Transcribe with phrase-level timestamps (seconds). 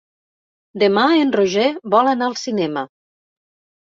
[0.83, 2.87] Demà en Roger vol anar al cinema.